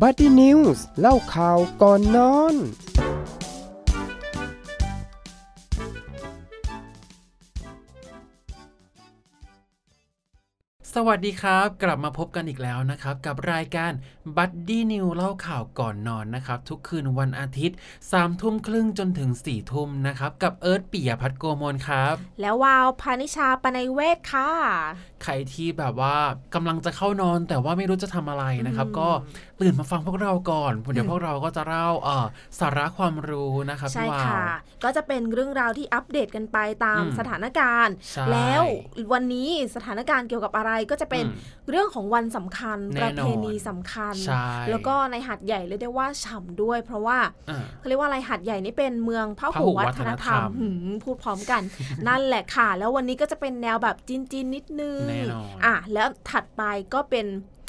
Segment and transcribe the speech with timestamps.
[0.00, 2.54] บัดดี้นิวส์เล่าข่าวก่อนนอน
[11.08, 13.92] สวัสดีครับ กลับมาพบกันอีกแล้วนะครับ กับรายการ
[14.36, 24.50] บัดดี้นิวส์เล่าข่าวก่อนนอนนะครับ ทุกคืนวันอาทิตย์3ามทุ่มครึ่งจนถึง4ี่ทุ่มนะครับ กับเอิร์ธปิยพัฒโกมลครับ แล้ววาวพานิชาปนัยเวศค่ะ
[25.22, 26.16] ใครที่แบบว่า
[26.54, 29.08] กำลังจะเข้านอนแต่ว่าไม่รู้จะทำอะไรนะครับ ก็
[29.60, 32.26] ตื่นมาฟังพวกเราก่อนเดี๋ยวพวกเราก็จะเล่าเอ่อ
[32.60, 34.46] สาระความรู้นะครับใช่พี่วาค่ะว
[34.84, 38.62] ก็จะเป็นเรื่องราวที่อัปเดตกันไปตามอืมสถานการณ์ใช่แล้ว
[39.12, 47.18] วันนี้สถานการณ์เกี่ยวกับอะไรก็จะเป็นอืมเรื่องของวันสำคัญแน่ประนเพอนณีสำคัญใช่แล้วก็ในหัดใหญ่เรียกได้ว่าฉ่ำด้วย เพราะว่า
[47.50, 51.62] อ่าเขาเรียกว่าอะไรหัดใหญ่นี่เป็นเมืองพพหุหุวัวัฒฒนนธธรรรรมมหืมพูดพร้อมกัน
[52.08, 56.62] นั่นแหละค่ะ แล้ววันนี้ก็จะเป็นแนวแบบจีนจีนๆนิดนึงแน่นอนอะแล้วถัดไป
[56.94, 57.26] ก็เป็น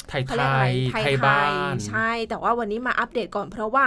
[0.08, 3.84] ไทยเขาไทเรียกอะไรยไทยไทยไทบ้ายนใช่ แต่ว่าวันนี้มาอัปเดตก่อนเพราะว่า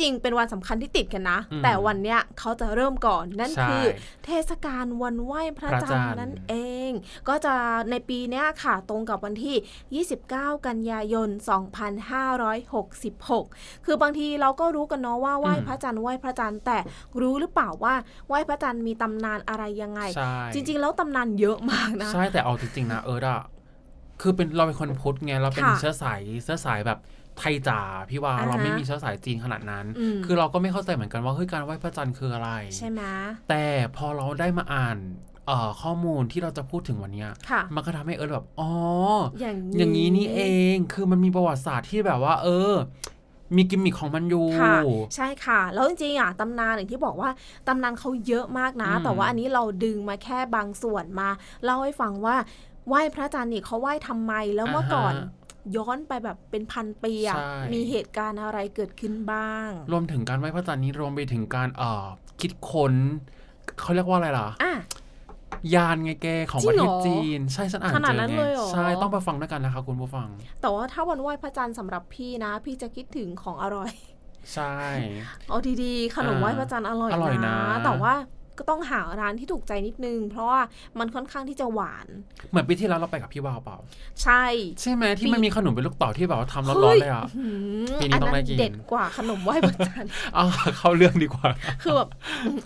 [0.00, 3.84] จริงๆเป็นวันสำคัญที่ติดกันนะอืมแต่วันเนี้ยเขาจะเริ่มก่อนนั่นใช่คือ
[4.24, 6.54] เทศกาลวันไหว้พระพระจัจันนททร์ร์นั่นเอ
[6.88, 6.90] ง
[7.28, 7.54] ก็จะ
[7.90, 11.28] ในปีเนี้ยค่ะตรงกับวันที่ 29 กันยายน
[12.82, 16.78] 2566 คือบางทีเราก็รู้กันเนาะว่าไหว้พระจันทร์ไหว้พระจันทร์แต่
[17.20, 17.94] รู้หรือเปล่าว่า
[18.28, 23.42] ไหว้พระจันทร์มีตำนานอะไรยังไงใช่จริง ๆ แล้วตำนานเยอะมากนะ ใช่แต่เอาจริงๆนะเอิร์ดอะ
[24.20, 26.98] คือเป็นเราเป็นคนพุทธไงเราเป็นค่ะเชื้อสายเชื้อสายแบบ
[27.38, 27.80] ไทยจ๋า
[28.10, 33.02] พี่ว่าอ่าฮะเราไม่มีเชื้อสายจีนขนาดนั้นอืมคือเราก็ไม่เข้าใจเหมือนกันว่าเฮ้ยการไหว้พระจันทร์คืออะไรใช่ไหม
[33.48, 33.64] แต่
[33.96, 34.98] พอเราได้มาอ่าน
[35.46, 38.70] เอ่อข้อมูลที่เราจะพูดถึงวันเนี้ยค่ะมันก็ทำให้เอิร์ดแบบอ๋อ
[39.40, 40.40] อย่างอย่างนี้นี่เอ
[40.74, 42.74] งคือมันมีประวัติศาสตร์ที่แบบว่า เออ
[43.56, 44.76] มีกิมมิคของมันอยู่ค่ะ
[45.14, 47.30] ใช่ค่ะ แล้วจริงๆอะตำนานอย่างที่บอกว่า
[47.68, 51.28] ตำนานเขาเยอะมากนะอืมแต่ว่าอันนี้เราดึงมาแค่บางส่วนมา
[51.64, 52.36] เล่าให้ฟังว่า
[52.88, 55.41] ไหว้พระจันทร์นี่เขาไหว้ทำไมแล้วเมื่อก่อนอ่าฮะ
[55.76, 62.06] ย้อนไปแบบเป็นพันปีอะใช่มีเหตุการณ์อะไรเกิดขึ้นบ้าง รวมถึงการไหว้พระจันทร์นี้รวมไปถึงการเอ่อ
[62.40, 62.94] คิดค้น
[63.80, 64.74] เขาเรียกว่าอะไรล่ะอะ
[65.74, 70.28] ยานไงแกของจริประงเทเหรศอจีน ใช่ฉันอ่านขนาดเจอนั้นไงเลยเหรอใช่ต้องไปฟังด้วยกันนะคะคุณผู้ฟัง
[70.60, 73.92] แต่ว่าถ้าวันไหว้พระจันทร์สำหรับพี่นะ พี่จะคิดถึงของอร่อย
[74.54, 74.74] ใช่
[75.48, 78.14] เอาดีๆขนมอ่าไหว้พระจันทร์อร่อยอร่อยนะ แต่ว่า
[78.58, 80.60] ก็ต้องหาร้านที่ถูกใจนิดนึง เพราะว่า
[80.98, 82.06] มันค่อนข้างที่จะหวาน
[82.50, 83.76] เหมือนปีที่แล้วเราไปกับพี่วาวเปล่า
[84.22, 84.44] ใช่
[84.80, 87.46] ใช่ไหมที่ปีมันมีขนมเป็นลูกเต่อที่แบบว่าทำร้อนเฮ้ๆยเลยอะหื
[87.88, 90.44] มปีนี้ต้องได้นกินเด็ดกว่าขนมไหว้พระจันทร์อะ
[90.78, 91.48] เข้าเรื่องดีกว่า
[91.82, 92.08] คือแบบ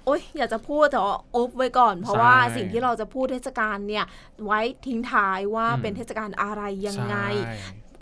[0.04, 4.04] โอ๊ยอยากจะพูดแต่ว่าอบไว้ก่อน เพราะใช่ว่าสิ่งที่เราจะพูดเทศกาลเนี่ย
[4.44, 7.54] ไว้ทิ้งท้ายว่าอืมเป็นเทศกาลอะไรยังไงใช่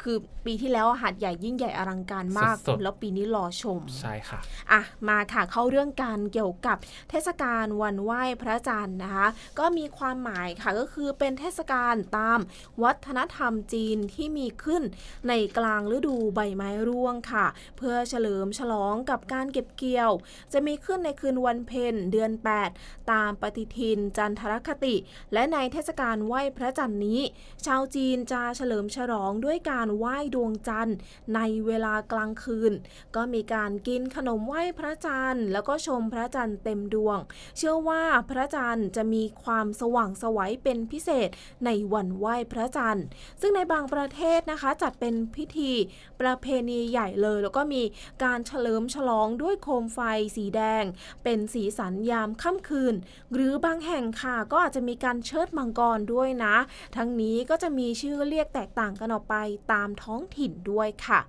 [0.05, 4.41] คือปีที่แล้วหาดใหญ่ยิ่งใหญ่อลังการมากสุดๆแล้วปีนี้รอชม ใช่ค่ะ
[4.73, 6.77] อะ มาค่ะเข้าเรื่องการเกี่ยวกับ
[7.11, 9.27] เทศกาลวันไหว้พระจันทร์นะคะ
[9.59, 12.39] ก็มีความหมายค่ะก็คือเป็นเทศกาลตาม
[12.83, 14.83] วัฒนธรรมจีนที่มีขึ้น
[15.29, 17.47] ในกลางฤดูใบไม้ร่วงค่ะ
[17.79, 20.11] เพื่อเฉลิมฉลองกับการเก็บเกี่ยว
[20.53, 22.31] จะมีขึ้นในคืนวันเพ็ญเดือน
[22.71, 24.95] 8 ตามปฏิทินจันทรคติ
[25.33, 27.21] และในเทศกาลไหว้พระจันทร์นี้
[27.67, 30.97] ชาวจีนจะเฉลิมฉลองด้วยการไหว้ดวงจันทร์
[31.35, 32.73] ในเวลากลางคืน
[33.17, 37.19] ก็มีการกินขนมไหว้พระจันทร์ แล้วก็ชมพระจันทร์เต็มดวง
[37.57, 41.29] เชื่อว่าพระจันทร์จะมีความสว่างไสวัยเป็นพิเศษ
[41.65, 43.05] ในวันไหว้พระจันทร์
[43.41, 45.73] ซึ่งในบางประเทศนะคะจัดเป็นพิธี
[46.21, 47.83] ประเพณีใหญ่เลย แล้วก็มี
[48.25, 50.01] การเฉลิมฉลองด้วยโคมไฟ
[50.37, 50.85] สีแดง
[51.25, 52.95] เป็นสีสันยามค่ำคืน
[53.33, 56.57] หรือบางแห่งค่ะก็อาจจะมีการเชิดมังกรด้วยนะ
[56.97, 59.35] ทั้งนี้ก็จะมีชื่อเรียกแตกต่างกันออกไป
[59.73, 61.21] ตามามท้องถิ่นด้วยค่ะ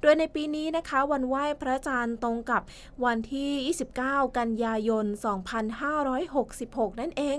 [0.00, 2.62] โดยในปีนี้นะคะวันไหว้พระจันทร์ตรงกับ
[3.04, 5.06] วันที่ 29 กันยายน
[6.22, 7.38] 2566 นั่นเอง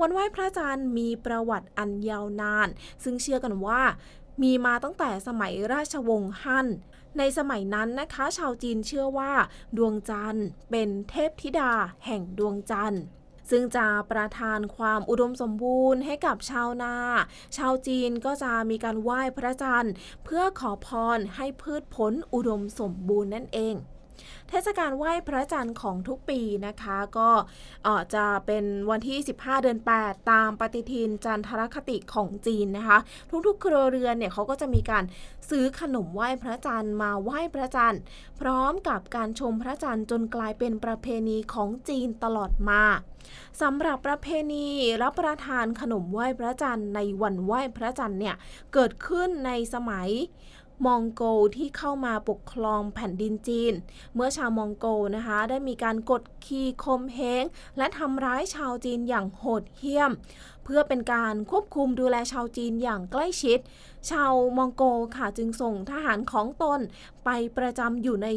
[0.00, 2.68] วันไหว้พระจันทร์มีประวัติอันยาวนาน
[3.04, 3.82] ซึ่งเชื่อกันว่า
[4.42, 6.68] มีมาตั้งแต่สมัยราชวงศ์ฮั่น
[7.18, 9.32] ในสมัยนั้นนะคะ ชาวจีนเชื่อว่า
[9.76, 11.72] ดวงจันทร์เป็นเทพธิดา
[12.06, 13.02] แห่งดวงจันทร์
[13.50, 16.94] ซึ่งจะประทานความอุดมสมบูรณ์ให้กับชาวนา
[17.56, 19.92] ชาวจีนก็จะมีการไหว้พระจันทร์
[20.24, 23.76] เพื่อขอพรให้พืชผลอุดมสมบูรณ์นั่นเอง
[24.48, 27.30] เทศกาลไหว้พระจันทร์ของทุกปีนะคะก็
[28.14, 32.98] จะเป็นวันที่ 15 เดือน 8 ตามปฏิทินจันทรคติของจีนนะคะ
[33.46, 35.04] ทุกๆ ครัวเรือนเนี่ยเขาก็จะมีการ
[35.50, 38.00] ซื้อขนมไหว้พระจันทร์มาไหว้พระจันทร์
[38.40, 42.82] พร้อมกับการชมพระจันทร์จนกลายเป็นประเพณีของจีนตลอดมา
[43.62, 44.66] สำหรับประเพณี
[45.02, 48.34] รับประทานขนมไหว้พระจันทร์ในวันไหว้พระจันทร์เนี่ย
[48.74, 50.08] เกิดขึ้นในสมัย
[50.86, 51.22] มองโก
[51.56, 53.72] ที่เข้ามาปกครองแผ่นดินจีน
[54.14, 54.86] เมื่อชาวมองโก
[55.16, 57.44] นะคะ ได้มีการกดขี่ข่มเหง
[57.78, 60.12] และทำร้ายชาวจีนอย่างโหดเหี้ยม
[60.68, 63.58] พื่อเป็นการควบคุมดูแลชาวจีนอย่างใกล้ชิด
[64.10, 64.82] ชาวมองโก
[65.16, 66.80] ค่ะจึงส่งทหารของตน
[67.24, 68.28] ไปประจำอยู่ใน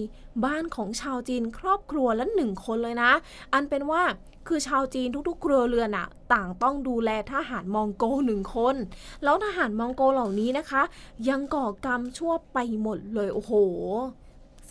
[0.45, 3.11] บ้านของชาวจีนครอบครัวละหนึ่งคนเลยนะ
[3.53, 4.03] อันเป็นว่า
[4.47, 8.75] คือชาวจีนทุกๆ ครัวเรือนอะต่างต้องดูแลทหารมองโกหนึ่งคน
[9.23, 10.81] แล้วทหารมองโกเหล่านี้นะคะ
[11.29, 13.53] ยังก่อกรรมชั่วไปหมดเลยโอ้โห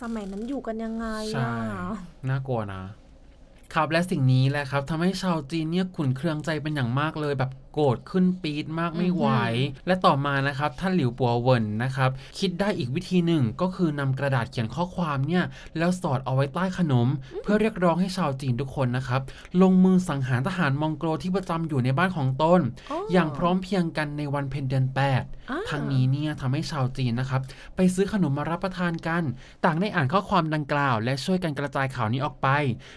[0.01, 1.85] สมัยนั้นอยู่กันยังไงใช่อะ
[2.29, 2.81] น่ากลัวนะ
[3.73, 9.27] ครับและสิ่งนี้แหละครับทำให้ชาวจีนเนี่ยขุนเคืองใจเป็นอย่างมากเลยแบบโกรธขึ้นปี๊ดมากไม่ไหว
[9.87, 12.09] และต่อมานะครับท่านหลิวปัวเวินนะครับ
[12.39, 15.43] คิดได้อีกวิธีหนึ่งก็คือนำกระดาษเขียนข้อความเนี่ย
[15.77, 17.07] แล้วสอดเอาไว้ใต้ขนม
[17.43, 19.21] เพื่อเรียกร้องให้ชาวจีนทุกคนนะครับ
[19.61, 22.61] ลงมือสังหารทหารมองโกลที่ประจำอยู่ในบ้านของตน
[23.11, 27.41] อย่างพร้อมเพรียงกันในวันเพ็ญเดือนแปดอ่าทางนี้เนี่ยทำให้ชาวจีนนะครับ
[27.75, 29.23] ไปซื้อขนมมารับประทานกัน
[29.65, 32.47] ต่างได้อ่านข้อความดังกล่าว และช่วยกันกระจายข่าวนี้ออกไป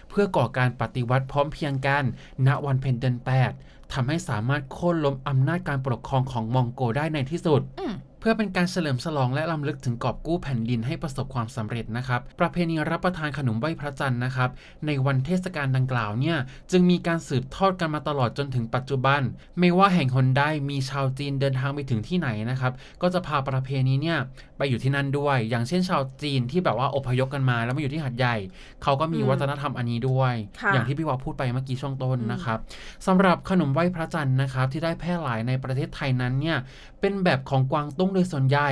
[0.09, 2.03] เพื่อก่อการปฏิวัติพร้อมเพรียงกัน
[2.47, 3.51] ณวันเพ็ญเดือนแปด
[3.93, 7.81] ทำให้สามารถโค่นล้มอำนาจการปกครองของมองโกได้ในที่สุดอ
[8.27, 14.49] พื่อเป็นการเฉลิมฉลองและลำลึกถึงกอบกู้แผ่นดินให้ประสบความสำเร็จนะครับ ประเพณีรับประทานขนมไหว้พระจันทร์นะครับ
[14.85, 16.37] ในวันเทศกาลดังกล่าวเนี่ย
[16.71, 19.21] จึงมีการสืบทอดกันมาตลอดจนถึงปัจจุบัน
[19.59, 24.17] ไม่ว่าแห่งหนใดมีชาวจีนเดินทางไปถึงที่ไหนนะครับ ก็จะพาประเพณีเนี่ย
[24.57, 28.35] ไปอยู่ที่นั่นด้วย อย่างเช่นชาวจีนที่แบบว่าอพยพกันมาแล้วมาอยู่ที่หัดใหญ่
[28.83, 32.59] เขาก็มีอืมวัฒนธรรมอันนี้ด้วยค่ะอย่างที่พี่วาพูดไปเมื่อกี้ช่วงต้นอืมนะครับ
[33.07, 36.57] สำหรับขนมไหว้พระจันทร์นะครับที่ได้แพร่หลายในประเทศไทยนั้นเนี่ย
[37.05, 38.69] เป็นแบบของกวางตุ้งโดยส่วนใหญ่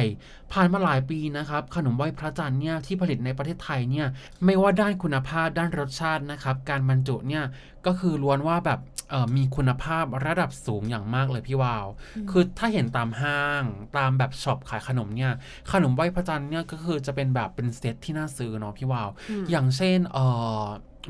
[0.53, 4.07] ผ่านมาหลายปีนะครับ ขนมไหว้พระจันทร์เนี่ยที่ผลิตในประเทศไทยเนี่ย
[4.45, 7.43] ไม่ว่าด้านคุณภาพด้านรสชาตินะครับ การบรรจุเนี่ย
[7.85, 11.85] ก็คือล้วนว่าแบบเอ่อมีคุณภาพระดับสูงอย่างมากเลยพี่วาว
[12.31, 13.63] คือถ้าเห็นตามห้าง
[13.97, 15.31] ตามแบบ shop ขายขนมเนี่ย
[15.71, 19.09] ขนมไหว้พระจันทร์เนี่ยก็คือจะเป็นแบบเป็นเซตที่น่าซื้อเนาะพี่วาว
[19.43, 20.25] มอย่างเช่นเอ่
[20.61, 20.63] อ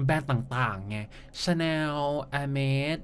[0.05, 0.97] แบรนด์ต่างๆไง
[1.41, 1.97] Chanel
[2.41, 2.99] a m e d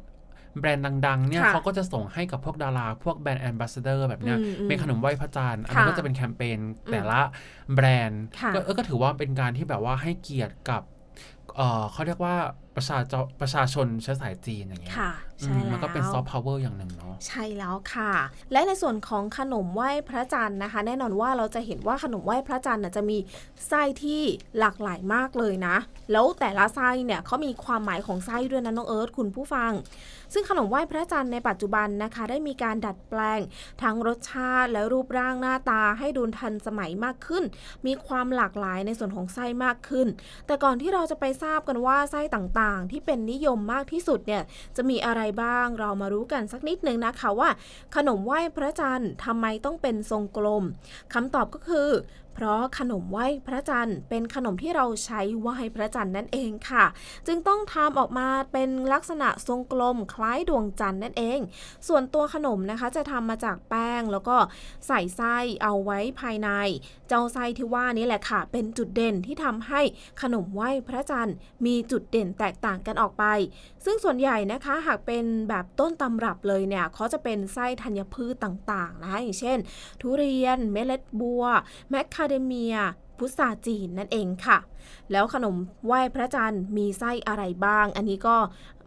[0.60, 6.60] แบรนด์ดังๆเนี่ยค่ะเขาก็จะส่งให้กับพวกดารา พวก brand ambassador แบบเนี้ยอืมอืมเป็นขนมไหว้พระจันทร์อันค่ะนี้ก็จะเป็นแคมเปญ
[6.92, 7.20] แต่ละ
[7.74, 10.82] แบรนด์ค่ะก็เออก็ถือว่าเป็นการที่แบบว่าให้เกียรติกับ
[11.56, 12.36] เอ่อเขาเรียกว่า
[12.76, 18.12] ประชาเจ้าประชาชนเชื้อสายจีนอย่างเงี้ยค่ะอื ใช่มแล้วมันก็เป็น soft power อย่างหนึ่งเนาะใช่แล้วค่ะ
[18.52, 23.18] และในส่วนของขนมไหว้พระจันทร์นะคะ แน่นอนว่าเราจะเห็นว่าขนมไหว้พระจันทร์น่ะจะมี
[23.68, 24.22] ไส้ที่
[24.60, 25.76] หลากหลายมากเลยนะ
[26.12, 29.72] แล้วแต่ละไส้เนี่ยเขามีความหมายของไส้ด้วยนะน้องเอิร์ธคุณผู้ฟัง
[30.34, 33.40] ซึ่งขนมไหว้พระจันทร์ในปัจจุบันนะคะ ได้มีการดัดแปลง
[33.84, 37.44] ทั้งรสชาติและรูปร่างหน้าตาให้ดูทันสมัยมากขึ้น
[37.86, 40.08] มีความหลากหลายในส่วนของไส้มากขึ้น
[40.46, 44.44] แต่ก่อนที่เราจะไปทราบกันว่าไส้ต่างๆ ที่เป็นนิยมมากที่สุดเนี่ย
[44.78, 47.50] จะมีอะไรบ้าง เรามารู้กันสักนิดนึงนะคะว่า
[47.96, 50.64] ขนมไหว้พระจันทร์ทำไมต้องเป็นทรงกลม
[51.14, 51.90] คำตอบก็คือ
[52.34, 56.86] เพราะขนมไหว้พระจันทร์เป็นขนมที่เราใช้ไหว้พระจันทร์นั่นเองค่ะ
[57.28, 61.40] จึงต้องทำออกมาเป็นลักษณะทรงกลมคล้ายดวงจันทร์นั่นเอง
[61.88, 64.38] ส่วนตัวขนมนะคะจะทำมาจากแป้งแล้วก็
[64.88, 66.50] ใส่ไส้เอาไว้ภายใน
[67.08, 69.82] เจ้าไส้ที่ว่านี้แหละค่ะ เป็นจุดเด่นที่ทำให้
[70.22, 71.36] ขนมไหว้พระจันทร์
[71.66, 73.24] มีจุดเด่นแตกต่างกันออกไป
[73.86, 79.58] ซึ่งส่วนใหญ่นะคะหากเป็นแบบต้นตำรับเลยเนี่ยเขาจะเป็นไส้ธัญพืชต่างๆนะคะอย่างเช่น
[80.02, 81.44] ทุเรียนเมล็ดบัว
[81.90, 82.76] แมคคาเดเมีย
[83.18, 84.58] พุทราจีนนั่นเองค่ะ
[85.12, 85.56] แล้วขนม
[85.86, 88.38] ไหว้พระจันทร์มีไส้อะไรบ้าง อันนี้ก็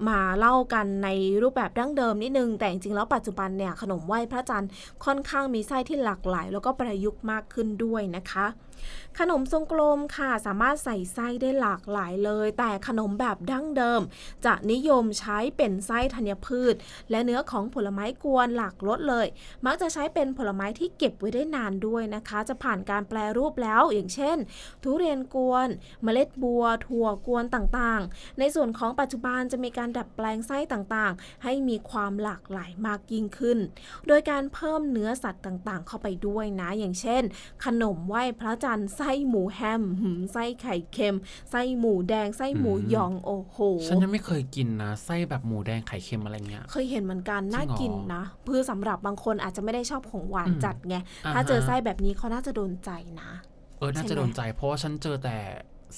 [0.08, 1.08] มาเล่ากันใน
[1.42, 4.70] รูปแบบดั้งเดิมนิดนึง แต่จริงๆแล้วปัจจุบันเนี่ยขนมไหว้พระจันทร์
[5.04, 8.46] ค่อนข้างมีไส้ที่หลากหลาย แล้วก็ประยุกต์มากขึ้นด้วยนะคะ
[9.18, 14.00] ขนมทรงกลมค่ะสามารถใส่ไส้ได้หลากหลายเลย แต่ขนมแบบดั้งเดิม
[14.44, 16.74] จะนิยมใช้เป็นไส้ธัญพืช
[17.10, 19.26] และเนื้อของผลไม้กวนหลากรสเลย
[19.66, 24.36] มักจะใช้เป็นผลไม้ที่เก็บไว้ได้นานด้วยนะคะ จะผ่านการแปลรูปแล้วอย่างเช่น
[24.82, 25.68] ทุเรียนกวน
[26.02, 33.58] เมล็ดบัว ถั่วกวนต่างๆ ในส่วนของปัจจุบันจะมีการดัดแปลงไส้ต่างๆ ให้มีความหลากหลายมากยิ่งขึ้น
[34.06, 37.22] โดยการเพิ่มเนื้อสัตว์ต่างๆ เข้าไปด้วยนะ อย่างเช่น
[37.64, 41.16] ขนมไหว้พระจันทร์ไส้หมูแฮมหืมไส้ไข่เค็ม
[41.50, 53.30] ไส้หมูแดงไส้หมูอืมหยองโอ้โหฉันยังไม่เคยกินนะไส้แบบหมูแดงไข่เค็มอะไรเงี้ยเคยเห็นเหมือนกันน่าจริงเหรอกินนะเพื่อสำหรับบางคนอาจจะไม่ได้ชอบของหวานอืมจัดไงอ่าถ้าเจอฮะไส้แบบนี้เขาน่าจะโดนใจนะ
[53.78, 55.36] เออน่าใช่จะไหมโดนใจ เพราะว่าฉันเจอแต่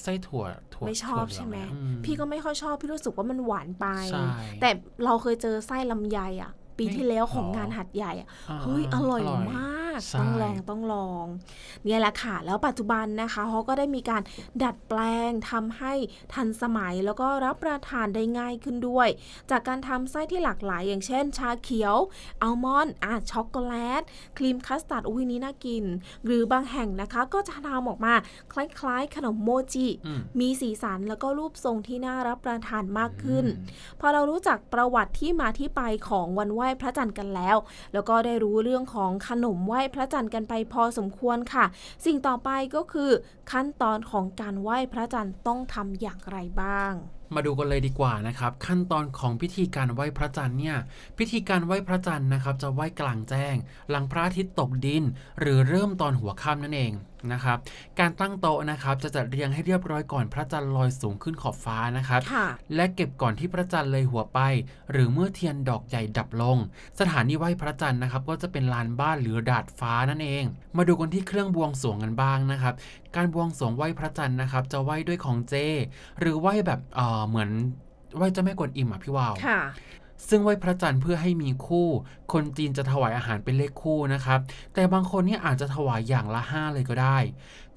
[0.01, 4.29] ไส้ถั่วถั่วไม่ชอบถั่วเหลืงใช่ไหมอะอืพี่ก็ไม่ค่อยชอบพี่รู้สึกว่ามันหวานไปใช่
[4.61, 4.69] แต่
[5.05, 11.25] เราเคยเจอไส้ลำไยอะ ปีไม่ที่แล้วของหรองานหัดใหญ่อะาเฮ้ยอร่อยอร่อยมากากใช่ต้องลองต้องลอง
[11.85, 14.21] เนี่ยแหละค่ะ แล้วปัจจุบันนะคะเขาก็ได้มีการ
[14.63, 15.93] ดัดแปลงทำให้
[16.33, 19.07] ทันสมัยแล้วก็รับประทานได้ง่ายขึ้นด้วย
[19.51, 21.95] จากการทำไส้ที่หลากหลาย อย่างเช่น ชาเขียว
[22.41, 24.03] อัลมอนด์อะช็อกโกแลต
[24.37, 25.83] ครีมคัสตาร์ดอุ้ยนี้น่ากิน
[26.25, 28.13] หรือบางแห่งนะคะก็จะทำออกมา
[28.53, 37.57] คล้ายๆ ขนมโมจิอืมมีสีสันแล้วก็รูปทรงที่น่ารับประทานมากขึ้นอืมพอเรารู้จักประวัติที่มาที่ไปของวันไหว้พระจันทร์กันแล้ว
[37.93, 41.65] แล้วก็ได้รู้เรื่องของขนมไหว้พระจันทร์กันไปพอสมควรค่ะ
[42.05, 43.11] สิ่งต่อไปก็คือ
[43.51, 46.93] ขั้นตอนของการไหว้พระจันทร์ต้องทำอย่างไรบ้าง
[47.33, 50.77] มาดูกันเลยดีกว่านะครับ ขั้นตอนของพิธีการไหว้พระจันทร์เนี่ย
[51.17, 53.55] พิธีการไหว้พระจันทร์นะครับ จะไหว้กลางแจ้ง
[53.89, 55.03] หลังพระอาทิตย์ตกดิน
[55.39, 56.91] หรือเริ่มตอนหัวค่ำนั่นเอง
[57.33, 57.57] นะครับ
[57.99, 64.39] การตั้งโต๊ะนะครับจะจัดเรียงให้เรียบร้อยก่อนพระจันทร์ลอยสูงขึ้นขอบฟ้านะครับค่ะและเก็บก่อนที่พระจันทร์เลยหัวไป
[64.91, 66.57] หรือเมื่อเทียนดอกใหญ่ดับลง
[66.99, 70.43] สถานีไหว้พระจันทร์นะครับ ก็จะเป็นลานบ้านหรือดาดฟ้านั่นเอง
[70.77, 72.73] มาดูกันที่เครื่องบวงสรวงกันบ้างนะครับ
[73.15, 75.53] การบวงสรวงไหว้พระจันทร์นะครับ จะไหว้ด้วยของเจ
[76.19, 77.49] หรือไหว้แบบเออเหมือน
[78.17, 79.61] ไหว้เจ้าแม่กวนอิมอะพี่วาวค่ะ
[80.29, 81.87] ซึ่งไหว้พระจันทร์เพื่อให้มีคู่
[82.33, 84.39] คนจีนจะถวายอาหารเป็นเลขคู่นะครับ
[84.73, 87.17] แต่บางคนเนี่ยอาจจะถวายอย่างละ 5 เลยก็ได้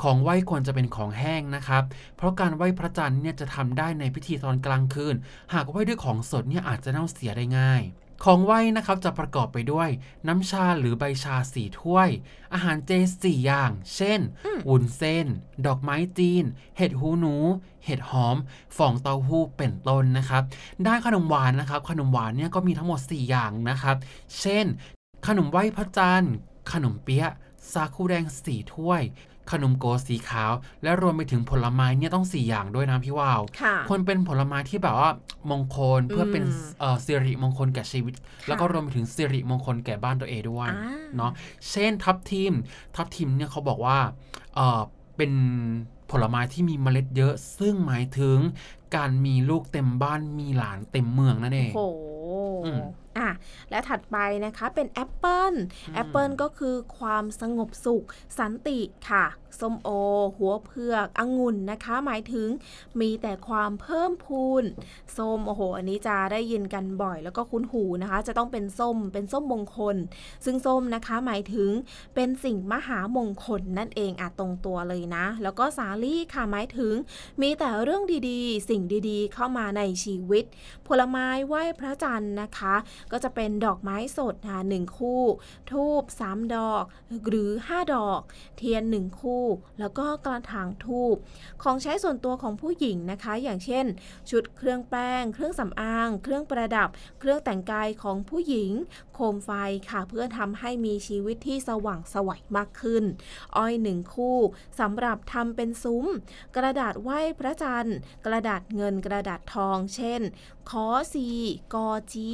[0.03, 1.85] ของไหว้ควรจะเป็นของแห้งนะครับ
[2.17, 5.15] เพราะการไหว้พระจันทร์เนี่ยจะทำได้ในพิธีตอนกลางคืน
[5.55, 7.83] หากไหว้ด้วยของสดเนี่ยอาจจะเน่าเสียได้ง่าย
[8.25, 9.89] ของไหว้นะครับจะประกอบไปด้วย
[10.29, 12.09] น้ำชาหรือใบชาสี่ถ้วย
[12.55, 12.91] อาหารเจ
[13.23, 14.21] สี่อย่าง เช่น
[14.69, 15.27] วุ้นเส้น
[15.67, 16.45] ดอกไม้จีน
[16.77, 17.37] เห็ดหูหนู
[17.85, 18.37] เห็ดหอม
[18.77, 20.43] ฟองเต้าหู้เป็นต้นนะครับ
[20.87, 23.97] ด้านขนมหวานนะครับ ขนมหวานเนี่ยก็มีทั้งหมด 4 อย่างนะครับ
[24.41, 24.67] เช่น
[25.27, 26.35] ขนมไหว้พระจันทร์
[26.73, 27.33] ขนมเปี๊ยะ
[27.73, 29.03] ซาคูแดงสี่ถ้วย
[29.51, 30.53] ขนมโกสีขาว
[30.83, 35.11] และรวมไปถึงผลไม้เนี่ยต้อง 4 อย่างด้วยนะพี่วาวค่ะควรเป็นผลไม้ที่แบบว่า
[35.51, 40.81] มงคลเพื่อเป็นอืมเอ่อสิริมงคลแก่ชีวิตค่ะแล้วก็รวมไปถึงสิริมงคลแก่บ้านตัวเองด้วยอ่า
[41.17, 41.33] เนาะ
[41.71, 42.53] เช่นทับทิม
[42.97, 43.99] ทับทิมเนี่ยเขาบอกว่า
[44.55, 44.81] เออ
[45.17, 45.33] เป็น
[46.11, 48.39] ผลไม้ที่มีเมล็ดเยอะ ซึ่งหมายถึง
[48.97, 52.03] การมีลูกเต็มบ้านมีหลานเต็มเมืองนั่นเองโอ้โห
[52.65, 52.93] อืมอะ
[53.71, 55.55] และถัดไปนะคะเป็นแอปเปิล
[55.89, 58.05] อืมแอปเปิลก็คือความสงบสุข
[58.39, 58.79] สันติ
[59.11, 59.27] ค่ะ
[59.61, 59.89] ส้มโอ
[60.37, 62.49] หัวเผือกองุ่นนะคะ หมายถึง
[63.01, 64.65] มีแต่ความเพิ่มพูน
[65.17, 69.97] ส้มโอ้โหอันนี้จะได้ยินกันบ่อย แล้วก็คุ้นหูนะคะ จะต้องเป็นส้มเป็นส้มมงคล
[70.45, 71.71] ซึ่งส้มนะคะหมายถึง
[72.15, 76.95] เป็นสิ่งมหามงคลนั่นเองอะตรงตัวเลยนะ แล้วก็สาลี่ค่ะหมายถึง
[77.41, 80.45] มีแต่เรื่องดีๆ สิ่งดีๆ เข้ามาในชีวิต
[80.89, 82.75] ผลไม้ไหว้พระจันทร์นะคะ
[83.13, 85.23] ก็จะเป็นดอกไม้สดนะหนึ่งคู่
[85.71, 86.85] ทูบ3ดอก
[87.29, 88.21] หรือ 5 ดอก
[88.57, 89.45] เทียน1คู่
[89.81, 91.15] แล้วก็กระถางทูบ
[91.63, 93.87] ของใช้ส่วนตัวของผู้หญิงนะคะ อย่างเช่น
[94.31, 96.89] ชุดเครื่องแป้ง เครื่องสำอาง เครื่องประดับ
[97.21, 98.71] เครื่องแต่งกายของผู้หญิง
[99.21, 99.53] โคมไฟ
[99.91, 103.05] ค่ะ เพื่อทำให้มีชีวิตที่สว่างสวัยมากขึ้น
[103.57, 104.39] อ้อยหนึ่งคู่
[104.81, 106.07] สำหรับทำเป็นซุ้ม
[106.57, 110.23] กระดาษไหว้พระจันทร์ กระดาษเงินกระดาษทอง เช่น
[110.71, 111.29] ขอซี
[111.75, 112.31] กอจี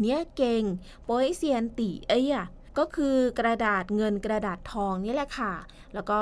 [0.00, 0.64] เนี้ยเก่ง
[1.04, 2.46] โป้ยเซียนตีเอ้ยอะ
[2.78, 5.54] ก็คือกระดาษเงินกระดาษทองนี่แหละค่ะ
[5.94, 6.20] แล้วก็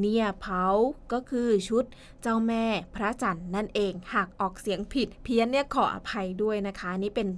[0.00, 0.64] เนี่ยเผา
[1.12, 1.84] ก็คือชุด
[2.22, 2.64] เจ้าแม่
[2.94, 7.28] พระจันทร์นั่นเอง หากออกเสียงผิดเพี้ยนเนี่ยขออภัยด้วยนะคะ นี่เป็น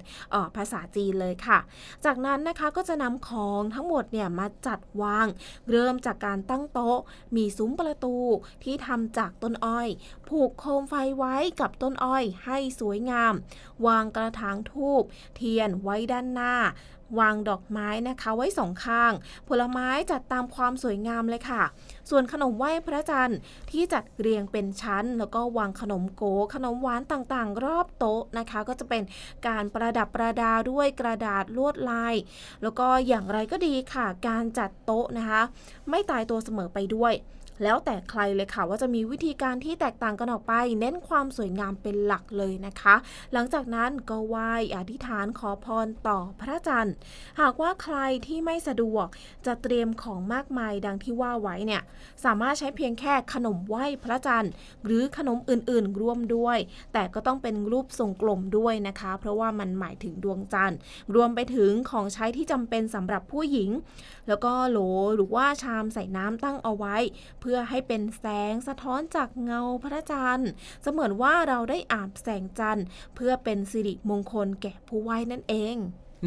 [0.56, 1.58] ภาษาจีนเลยค่ะ
[2.04, 5.26] จากนั้นนะคะก็จะนำของทั้งหมดเนี่ยมาจัดวาง
[5.70, 6.98] เริ่มจากการตั้งโต๊ะ
[7.36, 8.16] มีซุ้มประตู
[8.64, 9.88] ที่ทำจากต้นอ้อย
[10.28, 13.34] ผูกโคมไฟไว้กับต้นอ้อยให้สวยงาม
[13.86, 15.02] วางกระถางทูบ
[15.36, 16.54] เทียนไว้ด้านหน้า
[17.20, 19.12] วางดอกไม้นะคะ ไว้สองข้าง
[19.48, 21.62] ผลไม้จัดตามความสวยงามเลยค่ะ
[22.10, 23.38] ส่วนขนมไหว้พระจันทร์
[23.70, 26.22] ที่จัดเรียงเป็นชั้น แล้วก็วางขนมโก
[26.54, 29.02] ขนมหวานต่างๆ รอบโต๊ะนะคะ ก็จะเป็น
[29.46, 32.14] การประดับประดาด้วยกระดาษลวดลาย
[32.62, 35.42] แล้วก็อย่างไรก็ดีค่ะ การจัดโต๊ะนะคะ
[35.90, 37.14] ไม่ตายตัวเสมอไปด้วย
[37.62, 42.94] แล้วแต่ใครเลยค่ะว่าจะมีวิธีการที่แตกต่างกันออกไป เน้นความสวยงามเป็นหลักเลยนะคะ
[43.32, 46.94] หลังจากนั้นก็ไหว้อธิษฐานขอพรต่อพระจันทร์
[47.40, 49.06] หากว่าใครที่ไม่สะดวก
[49.46, 51.82] จะเตรียมของมากมายดังที่ว่าไว้เนี่ย
[52.24, 54.52] สามารถใช้เพียงแค่ขนมไหว้พระจันทร์
[54.84, 56.58] หรือขนมอื่นๆร่วมด้วย
[56.92, 60.78] แต่ก็ต้องเป็นรูปทรงกลมด้วยนะคะ เพราะว่ามันหมายถึงดวงจันทร์
[61.14, 63.70] รวมไปถึงของใช้ที่จำเป็นสำหรับผู้หญิง
[64.28, 64.78] แล้วก็โหล
[65.14, 66.96] หรือว่าชามใส่น้ำตั้งเอาไว้
[67.42, 70.50] เพื่อให้เป็นแสงสะท้อนจากเงาพระจันทร์
[70.82, 75.76] เสมือนว่าเราได้อาบแสงจันทร์ เพื่อเป็นสิริมงคลแก่ผู้ไหว้นั่นเอง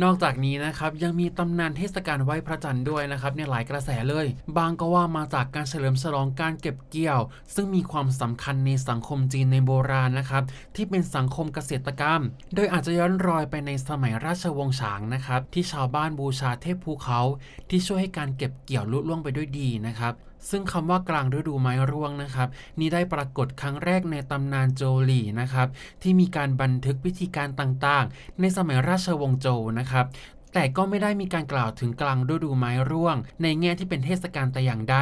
[0.03, 4.25] นอกจากนี้นะครับยังมีตำนานเทศกาลไหว้พระจันทร์ด้วยนะครับเนี่ยหลายกระแสเลย
[4.57, 7.21] บางก็ว่ามาจากการเฉลิมฉลองการเก็บเกี่ยว
[7.55, 10.43] ซึ่งมีความสำคัญในสังคมจีนในโบราณนะครับ
[10.75, 12.21] ที่เป็นสังคมเกษตรกรรม
[12.55, 17.21] โดยอาจจะย้อนรอยไปในสมัยราชวงศ์ฉางนะครับที่ชาวบ้านบูชาเทพภูเขา
[17.69, 20.13] ที่ช่วยให้การเก็บเกี่ยวลุล่วงไปด้วยดีนะครับ
[20.49, 22.49] ซึ่งคำว่ากลางฤดูไม้ร่วงนะครับ
[22.79, 25.67] นี้ได้ปรากฏครั้งแรกในตำนานโจลีนะครับ
[26.01, 29.47] ที่มีการบันทึกวิธีการต่างๆ ในสมัยราชวงศ์โจ
[29.79, 30.05] นะครับ
[30.53, 34.97] แต่ก็ไม่ได้มีการกล่าวถึงกลางฤดูไม้ร่วง ในแง่ที่เป็นเทศกาลแต่อย่างใด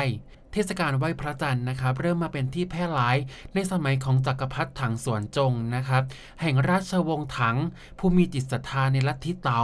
[0.54, 3.18] เทศกาลไหว้พระจันทร์นะครับ เริ่มมาเป็นที่แพร่หลาย
[3.54, 6.04] ในสมัยของจักรพรรดิถังสวนจงนะครับ
[6.42, 7.58] แห่งราชวงศ์ถัง
[8.00, 9.62] ผู้มีจิตศรัทธาในลัทธิเต๋า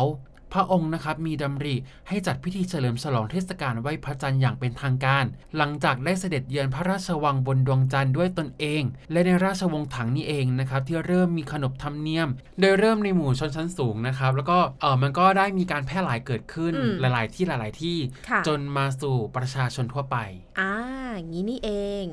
[0.54, 1.76] พระองค์นะครับมีดำริ
[2.08, 5.26] ให้จัดพิธีเฉลิมฉลองเทศกาลไหว้พระจันทร์อย่างเป็นทางการ
[5.58, 12.30] หลังจากได้เสด็จเยือนพระราชวังบนดวงจันทร์ด้วยตนเอง และในราชวงศ์ถังนี่เองนะครับที่เริ่มมีขนบธรรมเนียม
[12.60, 17.98] โดยเริ่มในหมู่ชนชั้นสูงนะครับแล้วก็เออมันก็ได้มีการแพร่หลายเกิดขึ้นอืมหลาย ๆ ที่หลาย ๆ ที่
[18.30, 20.18] ค่ะจนมาสู่ประชาชนทั่วไป
[20.60, 20.74] อ่า
[21.16, 21.72] อย่างนี้นี่เอ
[22.04, 22.06] ง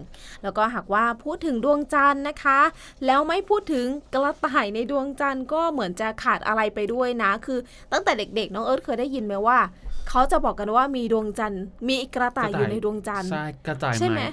[0.43, 2.61] แล้วก็หากว่าพูดถึงดวงจันทร์นะคะ
[3.07, 7.59] แล้วไม่พูดถึงกระต่ายในดวงจันทร์ก็เหมือนจะขาดอะไรไปด้วยนะ คือ
[7.93, 9.59] ตั้งแต่เด็กๆ น้องเอิร์ธเคยได้ยินไหมว่า
[10.09, 14.33] เขาจะบอกกันว่ามีดวงจันทร์ มีกระต่ายอยู่ในดวงจันทร์ใช่กระต่ายใช่ไหมหมาย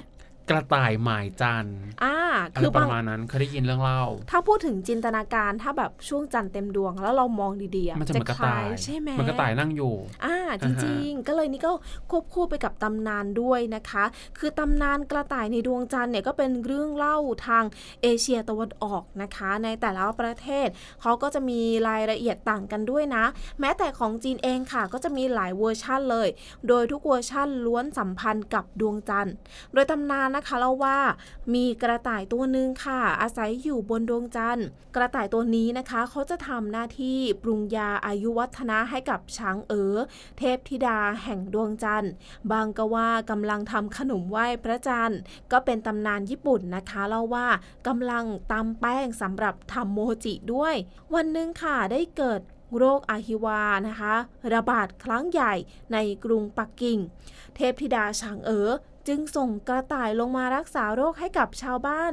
[0.50, 2.23] กระต่ายหมายจันทร์อ่าอะไร
[2.60, 11.72] คือปบางระมาณนั้นเคยได้ยินเรื่องเล่า ถ้าพูดถึงจินตนาการถ้าแบบช่วงจันทร์เต็มดวง แล้วเรามองดีๆอะมันจะเหมือนกระต่ายคล้ใช่ไหมมันกระต่ายนั่งอยู่ อ่าจริงๆ ก็เลยนี่ก็
[12.10, 14.04] ควบคู่ไปกับตำนานด้วยนะคะ
[14.38, 17.64] คือตำนานกระต่ายในดวงจันทร์เนี่ยก็เป็นเรื่องเล่าทาง
[18.02, 20.68] เอเชียตะวันออกนะคะ ในแต่ละประเทศ
[21.02, 23.24] เขาก็จะมีรายละเอียดต่างกันด้วยนะ
[23.60, 26.28] แม้แต่ของจีนเองค่ะ ก็จะมีหลายเวอร์ชั่นเลย
[26.68, 29.34] โดยทุกเวอร์ชั่นล้วนสัมพันธ์กับดวงจันทร์
[29.72, 30.98] โดยตำนานนะคะเล่าว่า
[31.54, 34.66] มีกระต่ายตัวหนึ่งค่ะ อาศัยอยู่บนดวงจันทร์
[34.96, 39.94] กระต่ายตัวนี้นะคะเขาจะทำหน้าที่ปรุงยาอายุวัฒนะให้กับช้างเอ๋อ
[40.38, 42.12] เทพธิดาแห่งดวงจันทร์
[42.50, 45.20] บางก็ว่ากำลังทำขนมไหว้พระจันทร์
[45.52, 47.48] ก็เป็นตำนานญี่ปุ่นนะคะเล่าว่า
[47.88, 50.74] กำลังตำแป้งสำหรับทำโมจิด้วย
[51.14, 52.40] วันหนึ่งค่ะได้เกิด
[52.76, 54.14] โรคอาฮิวานะคะ
[54.54, 55.54] ระบาดครั้งใหญ่
[55.92, 56.98] ในกรุงปักกิ่ง
[57.56, 58.70] เทพธิดาช้างเอ๋อ
[59.08, 62.12] จึงส่งกระต่ายลงมารักษาโรคให้กับชาวบ้าน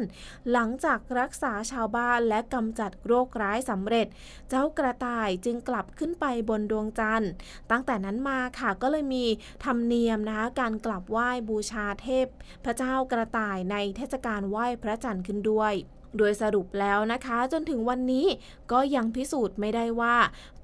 [0.52, 4.08] หลังจากรักษาชาวบ้านและกำจัดโรคร้ายสำเร็จ
[4.50, 7.32] เจ้ากระต่ายจึงกลับขึ้นไปบนดวงจันทร์
[7.72, 9.26] ตั้งแต่นั้นมาค่ะก็เลยมี
[9.66, 12.28] ธรรมเนียมนะคะการกลับไหว้บูชาเทพ
[12.64, 15.74] พระเจ้ากระต่ายในเทศกาลไหว้พระจันทร์ขึ้นด้วย
[16.18, 18.26] โดยสรุปแล้วนะคะ จนถึงวันนี้
[18.72, 20.16] ก็ยังพิสูจน์ไม่ได้ว่า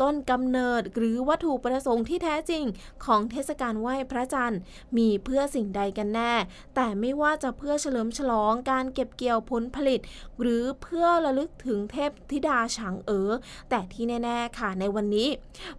[0.01, 2.63] ต้นกำเนิดหรือวัตถุประสงค์ที่แท้จริง
[3.05, 4.59] ของเทศกาลไหว้พระจันทร์
[4.97, 6.33] มีเพื่อสิ่งใดกันแน่
[6.75, 9.99] แต่ไม่ว่าจะเพื่อเฉลิมฉลองการเก็บเกี่ยวผลผลิต
[10.41, 13.31] หรือเพื่อระลึกถึงเทพธิดาฉางเอ๋อ
[13.69, 15.29] แต่ที่แน่ๆค่ะในวันนี้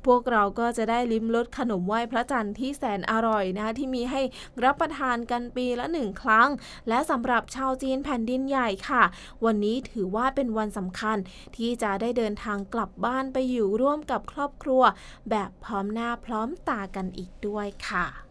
[0.06, 4.20] พวกเราก็จะได้ลิ้มรสขนมไหว้พระจันทร์ที่แสนอร่อยนะคะที่มีให้
[4.64, 6.48] รับประทานกันปีละหนึ่งครั้ง
[6.88, 9.02] และสำหรับชาวจีนแผ่นดินใหญ่ค่ะ
[9.44, 11.16] วันนี้ถือว่าเป็นวันสำคัญ
[11.56, 14.82] ที่จะได้เดินทางกลับบ้านไปอยู่ร่วมกับครอบครัว
[15.30, 18.27] แบบพร้อมหน้าพร้อมตากันอีกด้วยค่ะ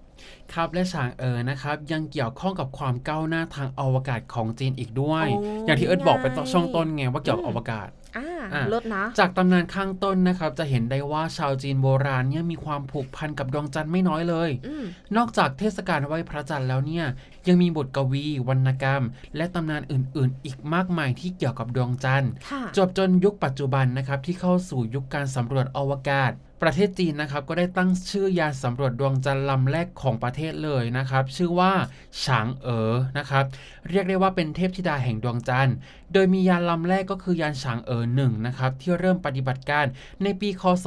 [0.53, 14.85] ครับและฉางเอ๋อนะครับ ยังเกี่ยวข้องกับความก้าวหน้าทางอวกาศของจีนอีกด้วยโอ้อย่างที่เอิร์ธบอกไปตอนไงช่วงต้นไงว่าเกี่ยวกับอือมวกาศอ่าอะลดนะจากตำนานข้างต้นนะครับ จะเห็นได้ว่าชาวจีนโบราณเนี่ยมีความผูกพันกับดวงจันทร์ไม่น้อยเลยอืม
[15.17, 17.05] นอกจากเทศกาลไหว้พระจันทร์แล้วเนี่ย
[17.47, 19.03] ยังมีบทกวี วรรณกรรม
[19.35, 31.71] และตำนานอื่น ๆ อีกมากมายที่เกี่ยวกับดวงจันทร์ค่ะจวบจนยุคปัจจุบันนะครับที่เข้าสู่ยุคการสำรวจอวกาศ ประเทศจีนนะครับก็ได้ตั้งชื่อยานสำรวจดวงจันทร์ลำแรกของประเทศเลยนะครับ ชื่อว่า
[32.23, 33.45] ฉางเอ๋อนะครับ
[33.89, 35.75] เรียกได้ว่าเป็นเทพธิดาแห่งดวงจันทร์
[36.13, 39.85] โดยมียานลำแรกก็คือยานฉางเอ๋อหนึ่งนะครับที่เริ่มปฏิบัติการ
[40.23, 40.85] ในปีคศ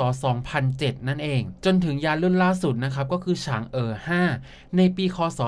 [0.53, 3.93] 2007 นั่นเอง จนถึงยานรุ่นล่าสุดนะครับก็คือฉางเอ๋อ
[4.35, 5.41] 5ในปีคศ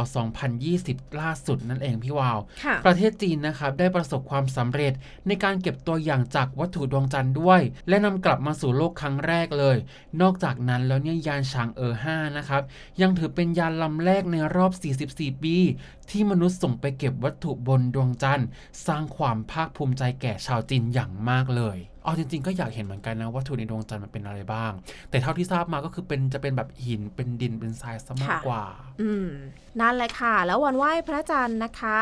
[0.53, 4.93] 2020 ล่าสุดนั่นเองพี่วาวค่ะประเทศจีนนะครับได้ประสบความสำเร็จ
[5.27, 9.77] ในการเก็บตัวอย่างจากวัตถุดวงจันทร์ด้วย และนำกลับมาสู่โลกครั้งแรกเลย
[10.21, 12.63] นอกจากนั้นแล้วเนี่ยยานฉางเอ๋อ5นะครับ
[13.01, 14.73] ยังถือเป็นยานลำแรกในรอบ
[15.09, 15.57] 44 ปี
[16.11, 18.49] ที่มนุษย์ส่งไปเก็บวัตถุบนดวงจันทร์
[18.87, 24.73] สร้างความภาคภูมิใจแก่ชาวจีนอย่างมากเลย เอาจริง ๆ ก็อยากเห็นเหมือนกันนะวัตถุในดวงจันทร์มันเป็นอะไรบ้าง
[25.11, 28.65] แต่เท่าที่ทราบมาก็คือเป็นจะเป็นแบบหินเป็นดินเป็นทรายซะมากกว่า
[29.01, 29.29] อืม
[29.81, 31.99] นั่นแหละค่ะ แล้ววันไหว้พระจันทร์นะคะ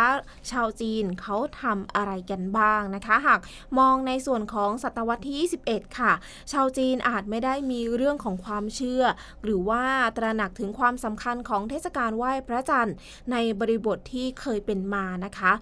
[0.51, 3.41] ชาวจีนเขาทำอะไรกันบ้างนะคะ หาก
[3.79, 6.13] มองในส่วนของศตวรรษที่ 21 ค่ะ
[6.53, 9.03] ชาวจีนอาจไม่ได้มีเรื่องของความเชื่อ
[9.45, 9.85] หรือว่า
[10.17, 12.97] ตระหนักถึงความสำคัญของเทศกาลไหว้พระจันทร์
[13.33, 15.53] ในบริบทที่เคยเป็นมานะคะ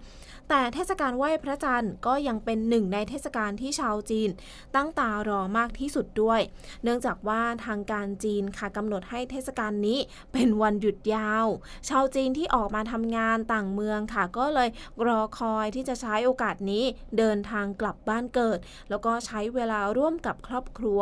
[0.48, 4.30] แต่เทศกาลไหว้พระจันทร์ก็ยังเป็นหนึ่งในเทศกาลที่ชาวจีน
[4.74, 6.40] ตั้งตารอมากที่สุดด้วย
[6.82, 9.98] เนื่องจากว่าทางการจีนค่ะกำหนดให้เทศกาลนี้
[10.32, 11.46] เป็นวันหยุดยาว
[11.88, 14.68] ชาวจีนที่ออกมาทำงานต่างเมืองค่ะ ก็เลย
[15.06, 16.84] รอคอยที่จะใช้โอกาสนี้
[17.18, 18.58] เดินทางกลับบ้านเกิด
[18.90, 21.00] แล้วก็ใช้เวลาร่วมกับครอบครัว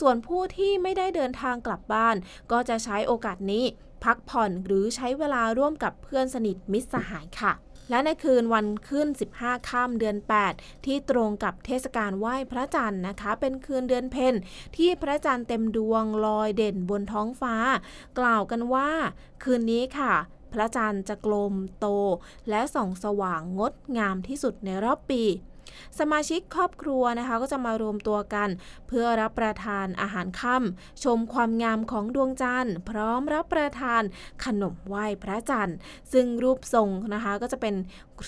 [0.00, 2.16] ส่วนผู้ที่ไม่ได้เดินทางกลับบ้าน
[2.52, 3.64] ก็จะใช้โอกาสนี้
[4.04, 7.52] พักผ่อนหรือใช้เวลาร่วมกับเพื่อนสนิทมิตรสหายค่ะ
[7.90, 10.16] และในคืนวันขึ้น 15 ค่ำเดือน
[10.50, 14.34] 8 ที่ตรงกับเทศกาลไหว้พระจันทร์นะคะ เป็นคืนเดือนเพ็ญ
[14.76, 17.54] ที่พระจันทร์เต็มดวงลอยเด่นบนท้องฟ้า
[18.18, 18.90] กล่าวกันว่า
[19.42, 20.14] คืนนี้ค่ะ
[20.52, 21.86] พระจันทร์จะกลมโต
[22.48, 25.22] และส่องสว่างงดงามที่สุดในรอบปี
[25.98, 28.48] สมาชิกครอบครัวนะคะก็จะมารวมตัวกัน
[28.88, 34.02] เพื่อรับประทานอาหารค่ำชมความงามของดวงจันทร์ พร้อมรับประทาน
[34.44, 35.76] ขนมไหว้พระจันทร์
[36.12, 37.74] ซึ่งรูปทรงนะคะก็จะเป็น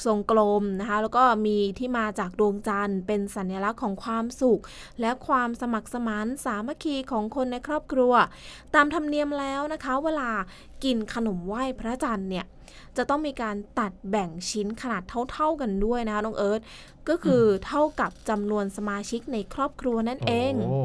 [0.07, 4.63] ทรงกลมนะคะแล้วก็มีที่มาจากดวงจันทร์ เป็นสัญลักษณ์ของความสุข
[5.01, 8.13] และความสมัครสมานสามัคคีของคนในครอบครัว
[8.75, 10.31] ตามธรรมเนียมแล้วนะคะ เวลา
[10.85, 12.47] กินขนมไหว้พระจันทร์เนี่ย
[12.97, 15.03] จะต้องมีการตัดแบ่งชิ้นขนาด
[15.33, 16.63] เท่าๆกันด้วยนะคะน้องเอิร์ธ
[17.11, 20.83] ก็คือเท่ากับจำนวนสมาชิกในครอบครัวนั่นเองโอ้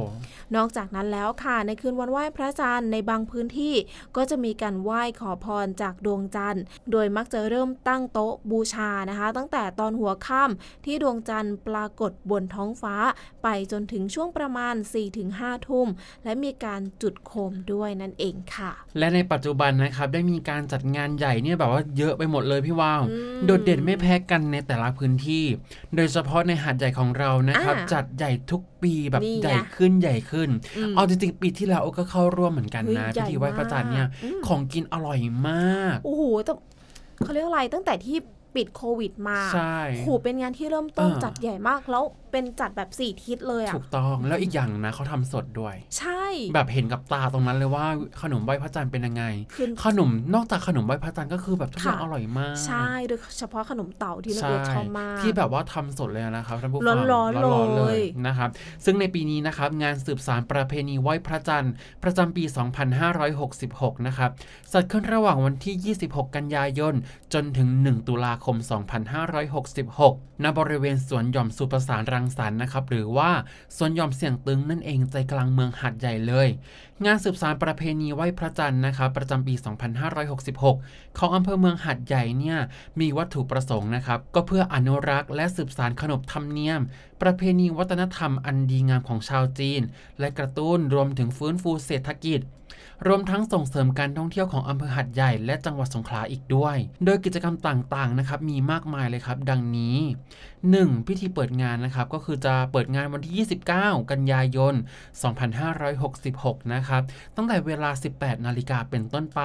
[0.56, 3.76] นอกจากนั้นแล้วค่ะ ในคืนวันไหว้พระจันทร์ในบางพื้นที่
[4.16, 12.96] ก็จะมีการไหว้ขอพรจากดวงจันทร์ โดยมักจะเริ่มตั้งโต๊ะบูชานะคะ ตั้งแต่ตอนหัวค่ำที่ดวงจันทร์ปรากฏบนท้องฟ้า
[13.44, 14.76] ไปจนถึงช่วงประมาณ
[15.22, 15.88] 4-5 ทุ่ม
[16.24, 25.46] และมีการจุดโคมด้วยนั่นเองค่ะ และในปัจจุบันนะครับได้มีการจัดงานใหญ่เนี่ยแบบว่าเยอะไปหมดเลยพี่ว่าวอืมโดดเด่นไม่แพ้กันในแต่ละพื้นที่
[25.96, 36.54] โดยเฉพาะในหาดใหญ่ของเรานะครับอ่าจัดใหญ่ทุกปีแบบนี่ไงใหญ่ขึ้นใหญ่ขึ้นอืมเอาจริงๆปีที่แล้วก็เข้าร่วมเหมือนกันนะเฮ้ยใหญ่พิธีไหว้พระจันทร์เนี่ยมากอืมของกินอร่อยมากโอ้โหแต่
[37.22, 38.18] เขาเรียกอะไรตั้งแต่ที่
[38.56, 47.86] ปิดโควิดมาใช่โอ้โหเป็นงานที่เริ่มต้นอ่าจัดใหญ่มากแล้วเป็นจัดแบบสี่ทิศเลยอะถูกต้องแล้วอีกอย่างนะเขาทำสดด้วย ใช่ แบบเห็นกับตาตรงนั้นเลยว่า
[48.22, 58.50] ขนมไหว้พระจันทร์เป็นยังไงคือขนมนอกจากขนมไหว้พระจันทร์ก็คือแบบทุกอย่างค่ะอร่อยมาก ใช่โดยเฉพาะขนมเต่าที่น้องใช่เอิร์ธชอบมากที่แบบว่าทำสดเลยนะครับท่านผู้ฟังร้อนๆร้อนๆเลยนะครับ
[58.86, 62.44] ซึ่งในปีนี้นะครับงานสืบสารประเพณีไหว้พระจันทร์ประจำปี
[63.26, 64.30] 2566 นะครับ
[64.74, 66.94] จัดขึ้นระหว่างวันที่ 26 กันยายน
[67.34, 68.56] จนถึง 1 ตุลาคม
[69.50, 73.32] 2566 ณบริเวณสวนหย่อมสุประสานรัังสรรค์นะครับหรือว่า
[73.78, 76.48] สวนหย่อมเสียงตึงนั่นเองใจกลางเมืองหัดใหญ่เลย
[77.06, 79.54] งานสืบสารประเพณีไหว้พระจันทร์นะครับประจำปี
[80.36, 82.58] 2566 ของอำเภอเมืองหัดใหญ่เนี่ย
[83.00, 86.82] มีวัตถุประสงค์นะครับก็เพื่ออนุรักษ์และสืบสารขนบธรรมเนียม
[87.22, 89.82] ประเพณีวัฒนธรรมอันดีงามของชาวจีน
[90.20, 92.42] และกระตุ้นรวมถึงฟื้นฟูเศรษฐกิจ
[93.08, 99.98] รวมทั้งส่งเสริมการท่องเที่ยวของอำเภอหัดใหญ่และจังหวัดสงขลาอีกด้วย โดยกิจกรรมต่างๆนะครับมีมากมายเลยครับ ดังนี้
[100.52, 101.08] 1.
[101.08, 104.74] พิธีเปิดงานนะครับก็คือจะเปิดงานวันที่ 29 กันยายน
[105.54, 107.02] 2566 นะครับ
[107.36, 109.42] ตั้งแต่เวลา 18 นาฬิกาเป็นต้นไป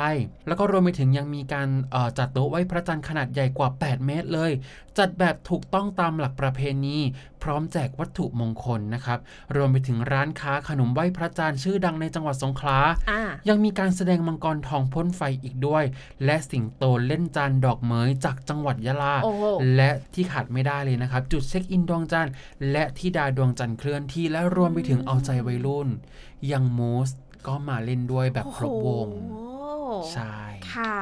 [0.47, 1.69] แล้วก็รวมไปถึงยังมีการ
[2.19, 4.53] จัดโต๊ะไหว้พระจันทร์ขนาดใหญ่กว่า 8 เมตรเลย
[4.99, 6.99] จัดแบบถูกต้องตามหลักประเพณี
[7.43, 9.19] พร้อมแจกวัตถุมงคลนะครับ
[9.57, 12.79] รวมไปถึงร้านค้าขนมไหว้พระจันทร์ชื่อดังในจังหวัดสงขลา
[13.49, 15.85] ยังมีการแสดงมังกรทองพ่นไฟอีกด้วย
[16.25, 19.45] และสิงโตเล่นจานดอกเหมยจากจังหวัดยะลาโอ้โห
[19.77, 22.35] และที่ขาดไม่ได้เลยนะครับ จุดเช็คอินดวงจันทร์
[22.71, 25.89] และที่ดาดวงจันทร์เคลื่อนที่และรวมไปถึงเอาใจวัยรุ่น
[26.53, 27.11] ยังมูส
[27.47, 29.47] ก็มาเล่นด้วยแบบครบวงโอ้
[29.81, 30.37] โหใช่
[30.73, 30.97] ค่ะ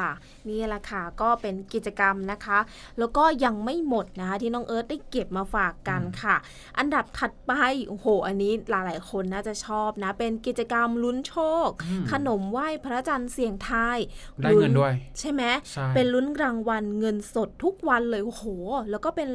[0.48, 2.58] นี่แหละค่ะก็เป็นกิจกรรมนะคะ
[2.98, 6.36] แล้วก็ยังไม่หมดนะคะ ที่น้องเอิร์ธได้เก็บมาฝากกันค่ะ
[6.78, 7.52] อันดับถัดไป
[7.88, 13.98] โอ้โห อันนี้หลายๆ คนน่าจะชอบนะ เป็นกิจกรรมลุ้นโชคอืมขนมไหว้พระจันทร์เสี่ยงทาย
[14.42, 18.44] ได้เงินด้วย ใช่ไหมใช่เป็นลุ้นรางวัลเงินสดทุกวันเลยโอ้โห
[18.90, 19.28] แล้วก็เป็น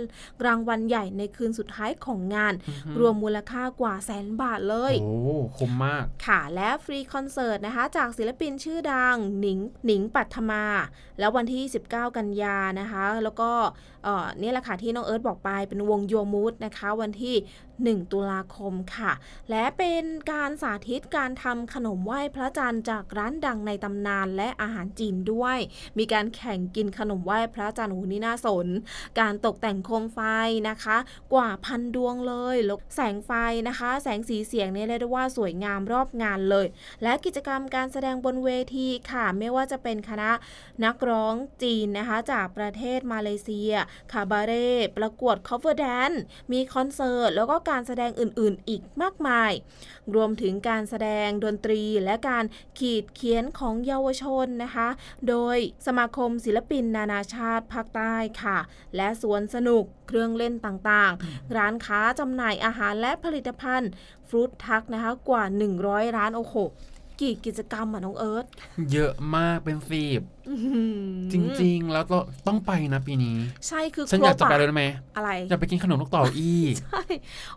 [0.46, 5.16] รางวัลใหญ่ในคืนสุดท้ายของงานอือฮึรวมมูลค่ากว่าแสนบาทเลยโอ้
[5.58, 10.64] คุ้มมากค่ะและฟรีคอนเสิร์ตนะคะ จากศิลปินชื่อดังหนิงหนิงปัทมา
[11.20, 13.50] แล้ววันที่ 19 กันยานะคะ แล้วก็
[14.04, 17.36] เนี่แหละค่ะที่น้องเอิร์ธบอกไปเป็นวงโยมูดนะคะ วันที่
[17.86, 19.12] 1 ตุลาคมค่ะ
[19.50, 25.58] และเป็นการสาธิตการทำขนมไหว้พระจันทร์จากร้านดังในตำนานและอาหารจีนด้วย
[25.98, 28.68] มีการแข่งกินขนมไหว้พระจันทร์โอ้นี่น่าสน
[29.20, 30.20] การตกแต่งโคมไฟ
[30.70, 30.98] นะคะ
[31.34, 33.32] กว่าพันดวงเลยแล้วแสงไฟ
[33.68, 36.68] นะคะ แสงสีเสียงเนี่ยเรียกได้ว่าสวยงามรอบงานเลย
[37.04, 40.32] และกิจกรรมการแสดงบนเวทีค่ะ ไม่ว่าจะเป็นคณะ
[40.86, 43.72] นักร้องจีนนะคะ จากประเทศมาเลเซีย
[44.12, 46.20] คาบาเร่ประกวด cover dance
[46.52, 49.52] มีคอนเสิร์ตแล้วก็การแสดงอื่นๆ อีกมากมาย
[50.16, 52.46] รวมถึงการแสดงดนตรีและการ
[52.80, 54.88] ขีดเขียนของเยาวชนนะคะ
[55.30, 58.58] โดยสมาคมศิลปินนานาชาติภาคใต้ค่ะ
[58.96, 63.90] และสวนสนุกเครื่องเล่นต่างๆ ร้านค้าจำหน่ายอาหารและผลิตภัณฑ์
[64.28, 65.44] ฟรุตทักนะคะกว่า
[65.80, 66.56] 100 ร้านโอ้โห
[67.22, 68.46] กี่กิจกรรมอะน้องเอิร์ธ
[68.92, 70.98] เยอะมากเป็นฟีบอื้อหือ
[71.34, 74.86] จริง ๆ แล้วเราต้องไปนะปีนี้ ใช่คือฉันอยากจะไปเลยครบได้ไหม
[75.18, 77.02] อะไรอยากไปกินขนมลูกเต่ออีกใช่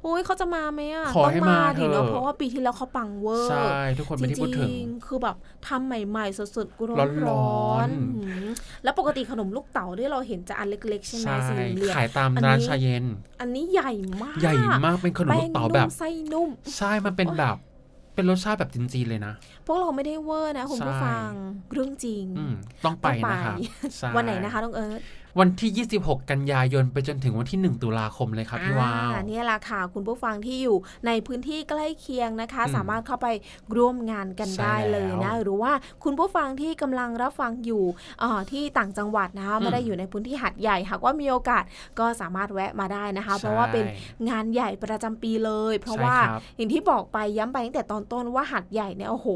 [0.03, 5.37] โอ้ยเขาจะมาไหมอะขอต้องให้มามาดิเนาะเถอะเพราะว่าปีที่แล้วเขาปังเวอร์ใช่ทุกคนจไม่ได้พูดถึงริงๆคือแบบ
[5.68, 8.51] ทำใหม่ๆสดๆร้อนร้ร้ออนนๆหืม
[8.85, 13.05] แล้วปกติขนมลูกเต๋าที่เราเห็นจะอันเล็กๆใช่ไหมใช่สีเหลืองขายตามอันนี้ร้านชาเย็น
[13.40, 13.92] อันนี้ใหญ่
[14.23, 17.57] มาก ใหญ่มากเป็นขนมแป้ลูงกเต๋านุ่แบบมไส้นุ่ม ใช่มันเป็นแบบ
[18.14, 19.35] เป็นรสชาติแบบจีนๆเลยนะ
[19.66, 21.31] พวกเราไม่ได้เวอร์นะคุณผู้ใช่ฟัง
[21.73, 23.57] เรื่องจริงอืมต้องไปต้องไปนะครับ
[23.96, 25.01] ใช่วันไหนนะคะน้องเอิร์ธ
[25.38, 33.29] วันที่ 26 กันยายนไปจนถึงวันที่ 1 ตุลาคมเลยครับพี่วาวอ่เนี่ยแหละค่ะ คุณผู้ฟังที่อยู่ในพื้นที่ใกล้เคียงนะคะอืมสามารถเข้าไป
[33.77, 35.73] ร่วมงานกันใช่ได้เลยนะแล้วหรือว่า
[36.05, 37.85] คุณผู้ฟังที่กำลังรับฟังอยู่
[38.21, 41.64] เอ่อที่ต่างจังหวัดนะคะไม่ได้อยู่ในพื้นที่หัดใหญ่หากว่ามีโอกาส
[41.99, 49.29] ก็สามารถแวะมาได้นะคะ เพราะว่าเป็นใช่งานใหญ่ประจำปีเลย เพราะใช่ว่าครับอย่างที่บอกไปย้ำไปตั้งแต่ตอนต้นว่าหัดใหญ่เนี่ยโอ้โห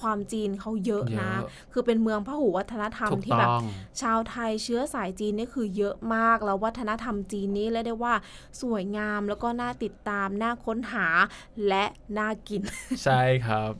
[0.00, 3.62] ความจีนเขาเยอะนะเยอะคือเป็นเมืองพหุวัฒนธรรมถูกที่ต้แบบอง
[4.00, 8.14] ชาวไทยเชื้อสายจีนนี่คือเยอะมากแล้ววัฒนธรรมจีนนี้เรียกได้ว่า
[8.62, 11.06] สวยงามแล้วก็น่าติดตามน่าค้นหา
[11.68, 11.84] และ
[12.18, 12.62] น่ากิน
[13.04, 13.72] ใช่ครับ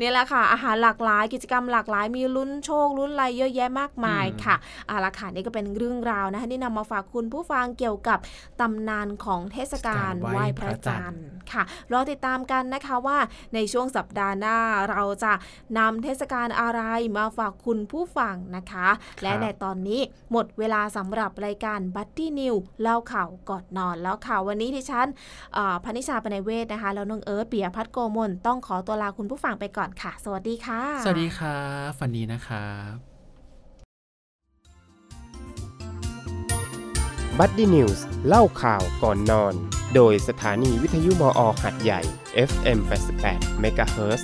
[0.00, 8.18] นี่แหละค่ะ อาหารหลากหลายกิจกรรมหลากหลายมีลุ้นโชคลุ้นอะไรเยอะแยะมากมายอืมค่ะเอาละค่ะนี่ก็เป็นเรื่องราวนะคะที่นำมาฝากคุณผู้ฟังเกี่ยวกับ
[8.60, 13.18] ตำนานของเทศกาลไหว้พระจันทร์ค่ะรอติดตามกันนะคะว่า
[13.54, 14.58] ในช่วงสัปดาห์หน้า
[14.90, 15.32] เราจะ
[15.78, 16.82] นำเทศกาลอะไร
[17.16, 18.88] มาฝากคุณผู้ฟังนะคะ
[19.22, 20.00] และในตอนนี้
[20.32, 25.06] หมดเวลาสำหรับรายการบัดดี้นิวส์เล่าข่าวก่อนนอนแล้วค่ะวันนี้ดิฉัน
[25.54, 32.94] เอ่อพนิชาปนัยเวทนะคะ แล้วน้องเอิร์ธปิยพัฒน์โกมลต้องขอตัวลาคุณผู้ฟังไปก่อนค่ะ สวัสดีค่ะ สวัสดีครับฝันดีนะครับ
[37.38, 39.54] บัดดี้นิวส์เล่าข่าวก่อนนอน
[39.94, 41.40] โดยสถานีวิทยุ ม.อ.
[41.62, 42.00] หาดใหญ่
[42.48, 42.78] FM
[43.20, 44.22] 88 MHz